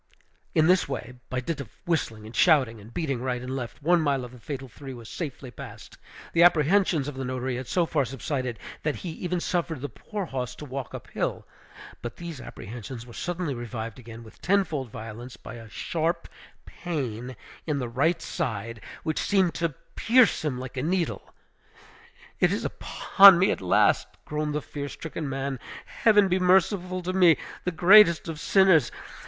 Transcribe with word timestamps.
In 0.55 0.65
this 0.65 0.89
way, 0.89 1.13
by 1.29 1.41
dint 1.41 1.61
of 1.61 1.69
whistling 1.85 2.25
and 2.25 2.35
shouting, 2.35 2.81
and 2.81 2.91
beating 2.91 3.21
right 3.21 3.39
and 3.39 3.55
left, 3.55 3.83
one 3.83 4.01
mile 4.01 4.25
of 4.25 4.31
the 4.31 4.39
fatal 4.39 4.67
three 4.67 4.95
was 4.95 5.07
safely 5.07 5.51
passed. 5.51 5.95
The 6.33 6.41
apprehensions 6.41 7.07
of 7.07 7.13
the 7.13 7.23
notary 7.23 7.55
had 7.57 7.67
so 7.67 7.85
far 7.85 8.03
subsided, 8.03 8.57
that 8.81 8.95
he 8.95 9.09
even 9.09 9.39
suffered 9.39 9.79
the 9.81 9.89
poor 9.89 10.25
horse 10.25 10.55
to 10.55 10.65
walk 10.65 10.95
up 10.95 11.07
hill; 11.11 11.45
but 12.01 12.15
these 12.15 12.41
apprehensions 12.41 13.05
were 13.05 13.13
suddenly 13.13 13.53
revived 13.53 13.99
again 13.99 14.23
with 14.23 14.41
tenfold 14.41 14.89
violence 14.89 15.37
by 15.37 15.53
a 15.53 15.69
sharp 15.69 16.27
pain 16.65 17.35
in 17.67 17.77
the 17.77 17.87
right 17.87 18.23
side, 18.23 18.81
which 19.03 19.19
seemed 19.21 19.53
to 19.53 19.75
pierce 19.95 20.43
him 20.43 20.57
like 20.57 20.77
a 20.77 20.81
needle. 20.81 21.31
"It 22.39 22.51
is 22.51 22.65
upon 22.65 23.37
me 23.37 23.51
at 23.51 23.61
last!" 23.61 24.07
groaned 24.25 24.55
the 24.55 24.63
fear 24.63 24.89
stricken 24.89 25.29
man. 25.29 25.59
"Heaven 25.85 26.27
be 26.27 26.39
merciful 26.39 27.03
to 27.03 27.13
me, 27.13 27.37
the 27.65 27.71
greatest 27.71 28.27
of 28.27 28.39
sinners! 28.39 28.91